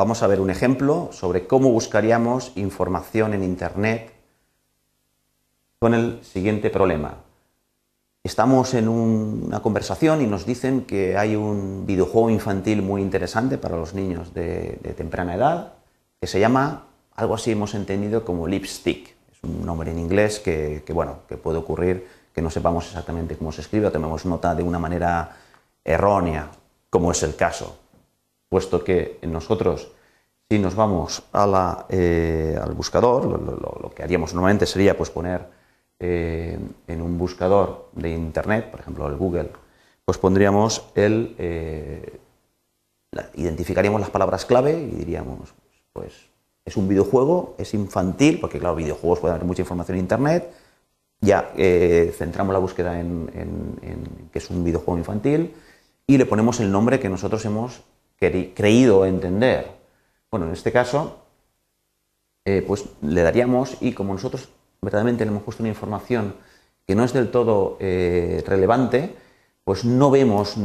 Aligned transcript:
vamos 0.00 0.22
a 0.22 0.26
ver 0.26 0.40
un 0.40 0.48
ejemplo 0.48 1.10
sobre 1.12 1.46
cómo 1.46 1.70
buscaríamos 1.72 2.52
información 2.54 3.34
en 3.34 3.44
Internet 3.44 4.10
con 5.78 5.92
el 5.92 6.24
siguiente 6.24 6.70
problema. 6.70 7.16
Estamos 8.24 8.72
en 8.72 8.88
una 8.88 9.60
conversación 9.60 10.22
y 10.22 10.26
nos 10.26 10.46
dicen 10.46 10.86
que 10.86 11.18
hay 11.18 11.36
un 11.36 11.84
videojuego 11.84 12.30
infantil 12.30 12.80
muy 12.80 13.02
interesante 13.02 13.58
para 13.58 13.76
los 13.76 13.92
niños 13.92 14.32
de, 14.32 14.78
temprana 14.96 15.34
edad 15.34 15.74
que 16.18 16.26
se 16.26 16.40
llama, 16.40 16.86
algo 17.14 17.34
así 17.34 17.50
hemos 17.50 17.74
entendido 17.74 18.24
como 18.24 18.46
Lipstick. 18.46 19.14
Es 19.30 19.42
un 19.42 19.66
nombre 19.66 19.90
en 19.90 19.98
inglés 19.98 20.40
que, 20.40 20.82
bueno, 20.94 21.18
que 21.28 21.36
puede 21.36 21.58
ocurrir 21.58 22.08
que 22.34 22.40
no 22.40 22.48
sepamos 22.48 22.86
exactamente 22.86 23.36
cómo 23.36 23.52
se 23.52 23.60
escribe 23.60 23.88
o 23.88 23.92
tomemos 23.92 24.24
nota 24.24 24.54
de 24.54 24.62
una 24.62 24.78
manera 24.78 25.36
errónea, 25.84 26.48
como 26.88 27.12
es 27.12 27.22
el 27.22 27.36
caso, 27.36 27.76
puesto 28.50 28.84
que 28.84 29.18
nosotros 29.22 29.92
si 30.50 30.58
nos 30.58 30.74
vamos 30.74 31.22
eh, 31.90 32.58
al 32.60 32.72
buscador, 32.72 33.24
lo, 33.24 33.90
que 33.94 34.02
haríamos 34.02 34.34
normalmente 34.34 34.66
sería 34.66 34.96
pues, 34.96 35.08
poner 35.08 35.46
eh, 36.00 36.58
en 36.88 37.02
un 37.02 37.16
buscador 37.16 37.88
de 37.92 38.10
Internet, 38.10 38.68
por 38.68 38.80
ejemplo 38.80 39.06
el 39.06 39.16
Google, 39.16 39.50
pues 40.04 40.18
pondríamos 40.18 40.86
el, 40.96 41.36
eh, 41.38 42.18
identificaríamos 43.34 44.00
las 44.00 44.10
palabras 44.10 44.44
clave 44.44 44.72
y 44.72 44.96
diríamos, 44.96 45.54
pues 45.92 46.14
es 46.64 46.76
un 46.76 46.88
videojuego, 46.88 47.54
es 47.56 47.72
infantil, 47.74 48.40
porque 48.40 48.58
claro, 48.58 48.74
videojuegos 48.74 49.20
puede 49.20 49.34
haber 49.34 49.46
mucha 49.46 49.62
información 49.62 49.98
en 49.98 50.04
Internet, 50.04 50.52
ya 51.20 51.52
centramos 52.16 52.52
la 52.52 52.58
búsqueda 52.58 52.98
en, 52.98 53.30
en, 53.34 54.28
que 54.32 54.38
es 54.40 54.50
un 54.50 54.64
videojuego 54.64 54.98
infantil 54.98 55.54
y 56.08 56.18
le 56.18 56.26
ponemos 56.26 56.58
el 56.58 56.72
nombre 56.72 56.98
que 56.98 57.08
nosotros 57.08 57.44
hemos 57.44 57.82
creído 58.20 59.06
entender. 59.06 59.66
Bueno, 60.30 60.46
en 60.46 60.52
este 60.52 60.70
caso, 60.70 61.20
eh, 62.44 62.64
pues 62.66 62.84
le 63.02 63.22
daríamos 63.22 63.76
y 63.80 63.92
como 63.92 64.14
nosotros 64.14 64.48
verdaderamente 64.80 65.24
le 65.24 65.30
hemos 65.30 65.42
puesto 65.42 65.62
una 65.62 65.68
información 65.68 66.34
que 66.86 66.94
no 66.94 67.04
es 67.04 67.12
del 67.12 67.30
todo 67.30 67.76
eh, 67.80 68.42
relevante, 68.46 69.14
pues 69.64 69.84
no 69.84 70.10
vemos 70.10 70.56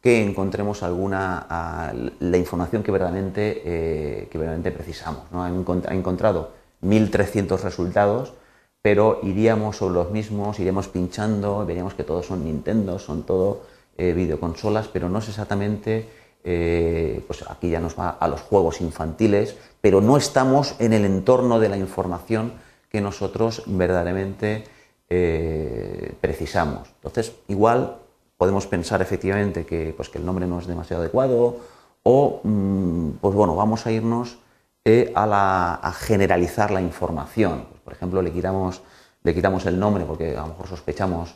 que 0.00 0.24
encontremos 0.24 0.82
alguna 0.82 1.92
la 2.20 2.36
información 2.36 2.82
que 2.82 2.90
verdaderamente, 2.90 3.62
eh, 3.64 4.28
que 4.30 4.38
verdaderamente 4.38 4.72
precisamos. 4.72 5.24
¿no? 5.30 5.44
Ha, 5.44 5.94
encontrado 5.94 6.52
1.300 6.82 7.60
resultados, 7.60 8.32
pero 8.80 9.20
iríamos 9.22 9.76
sobre 9.76 9.94
los 9.94 10.10
mismos, 10.10 10.58
iríamos 10.58 10.88
pinchando, 10.88 11.66
veríamos 11.66 11.94
que 11.94 12.04
todos 12.04 12.26
son 12.26 12.44
Nintendo, 12.44 12.98
son 12.98 13.24
todo 13.24 13.62
videoconsolas, 13.98 14.88
pero 14.88 15.10
no 15.10 15.18
es 15.18 15.28
exactamente 15.28 16.08
eh, 16.44 17.22
pues 17.26 17.44
aquí 17.48 17.70
ya 17.70 17.80
nos 17.80 17.98
va 17.98 18.10
a 18.10 18.28
los 18.28 18.40
juegos 18.40 18.80
infantiles, 18.80 19.56
pero 19.80 20.00
no 20.00 20.16
estamos 20.16 20.74
en 20.78 20.92
el 20.92 21.04
entorno 21.04 21.58
de 21.58 21.68
la 21.68 21.76
información 21.76 22.52
que 22.88 23.00
nosotros 23.00 23.62
verdaderamente 23.66 24.64
eh, 25.08 26.14
precisamos. 26.20 26.88
Entonces, 26.96 27.32
igual 27.48 27.98
podemos 28.36 28.66
pensar 28.66 29.02
efectivamente 29.02 29.66
que, 29.66 29.92
pues, 29.96 30.08
que 30.08 30.18
el 30.18 30.24
nombre 30.24 30.46
no 30.46 30.58
es 30.58 30.66
demasiado 30.66 31.02
adecuado 31.02 31.56
o, 32.02 32.40
mm, 32.42 33.10
pues 33.20 33.34
bueno, 33.34 33.54
vamos 33.54 33.86
a 33.86 33.92
irnos 33.92 34.38
eh, 34.84 35.12
a, 35.14 35.92
generalizar 35.98 36.70
la 36.70 36.80
información. 36.80 37.66
Por 37.84 37.92
ejemplo, 37.92 38.22
le 38.22 38.32
quitamos, 38.32 38.82
le 39.22 39.34
quitamos 39.34 39.66
el 39.66 39.78
nombre 39.78 40.04
porque 40.04 40.36
a 40.36 40.40
lo 40.42 40.48
mejor 40.48 40.68
sospechamos 40.68 41.34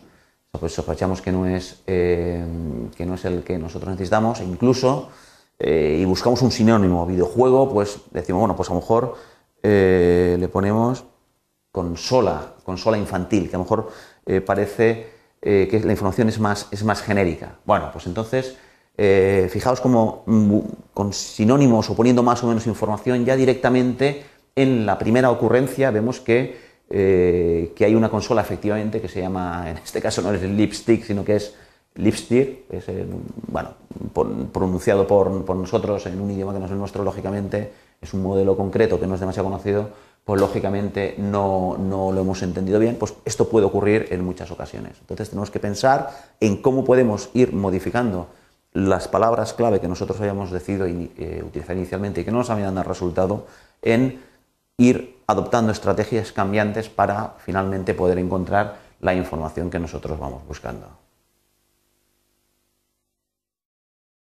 pues 0.58 0.72
sospechamos 0.72 1.20
que 1.20 1.32
no 1.32 1.46
es, 1.46 1.82
eh, 1.86 2.44
que 2.96 3.06
no 3.06 3.14
es 3.14 3.24
el 3.24 3.42
que 3.42 3.58
nosotros 3.58 3.90
necesitamos, 3.90 4.40
e 4.40 4.44
incluso, 4.44 5.08
eh, 5.58 5.98
y 6.00 6.04
buscamos 6.04 6.42
un 6.42 6.50
sinónimo, 6.50 7.06
videojuego, 7.06 7.72
pues 7.72 7.98
decimos, 8.12 8.40
bueno, 8.40 8.56
pues 8.56 8.70
a 8.70 8.74
lo 8.74 8.80
mejor 8.80 9.14
eh, 9.62 10.36
le 10.38 10.48
ponemos 10.48 11.04
consola, 11.72 12.54
consola 12.64 12.98
infantil, 12.98 13.48
que 13.48 13.56
a 13.56 13.58
lo 13.58 13.64
mejor 13.64 13.90
parece 14.46 15.12
que 15.42 15.82
la 15.84 15.92
información 15.92 16.28
es 16.30 16.38
más, 16.38 16.68
es 16.70 16.84
más 16.84 17.02
genérica. 17.02 17.58
Bueno, 17.66 17.90
pues 17.92 18.06
entonces, 18.06 18.56
fijaos 19.50 19.80
como 19.80 20.22
mm, 20.24 20.58
con 20.94 21.12
sinónimos 21.12 21.90
o 21.90 21.96
poniendo 21.96 22.22
más 22.22 22.42
o 22.42 22.46
menos 22.46 22.66
información, 22.66 23.26
ya 23.26 23.36
directamente 23.36 24.24
en 24.56 24.86
la 24.86 24.98
primera 24.98 25.30
ocurrencia 25.30 25.90
vemos 25.90 26.20
que 26.20 26.63
eh, 26.90 27.72
que 27.74 27.84
hay 27.84 27.94
una 27.94 28.10
consola 28.10 28.42
efectivamente 28.42 29.00
que 29.00 29.08
se 29.08 29.20
llama, 29.20 29.64
en 29.70 29.78
este 29.78 30.00
caso 30.00 30.22
no 30.22 30.32
es 30.32 30.42
el 30.42 30.56
Lipstick, 30.56 31.04
sino 31.04 31.24
que 31.24 31.36
es 31.36 31.54
Lipstick, 31.96 32.72
es 32.72 32.86
bueno, 33.46 33.70
pronunciado 34.52 35.06
por, 35.06 35.30
nosotros 35.56 36.06
en 36.06 36.20
un 36.20 36.30
idioma 36.30 36.52
que 36.52 36.58
no 36.58 36.66
es 36.66 36.72
el 36.72 36.78
nuestro, 36.78 37.04
lógicamente 37.04 37.72
es 38.00 38.12
un 38.14 38.22
modelo 38.22 38.56
concreto 38.56 38.98
que 38.98 39.06
no 39.06 39.14
es 39.14 39.20
demasiado 39.20 39.48
conocido, 39.48 39.90
pues 40.24 40.40
lógicamente 40.40 41.14
no, 41.18 41.76
no, 41.78 42.10
lo 42.10 42.20
hemos 42.22 42.42
entendido 42.42 42.80
bien, 42.80 42.96
pues 42.96 43.14
esto 43.24 43.48
puede 43.48 43.66
ocurrir 43.66 44.08
en 44.10 44.24
muchas 44.24 44.50
ocasiones. 44.50 44.96
Entonces 45.00 45.30
tenemos 45.30 45.50
que 45.50 45.60
pensar 45.60 46.10
en 46.40 46.56
cómo 46.56 46.84
podemos 46.84 47.30
ir 47.34 47.52
modificando 47.52 48.28
las 48.74 49.06
palabras 49.06 49.52
clave 49.52 49.80
que 49.80 49.86
nosotros 49.86 50.20
hayamos 50.20 50.50
decidido 50.50 50.86
eh, 50.86 51.42
utilizar 51.46 51.76
inicialmente 51.76 52.20
y 52.20 52.24
que 52.24 52.32
no 52.32 52.38
nos 52.38 52.50
habían 52.50 52.74
dado 52.74 52.88
resultado 52.88 53.46
en 53.82 54.20
ir 54.76 55.13
adoptando 55.26 55.72
estrategias 55.72 56.32
cambiantes 56.32 56.88
para 56.88 57.34
finalmente 57.38 57.94
poder 57.94 58.18
encontrar 58.18 58.76
la 59.00 59.14
información 59.14 59.70
que 59.70 59.78
nosotros 59.78 60.18
vamos 60.18 60.46
buscando. 60.46 61.03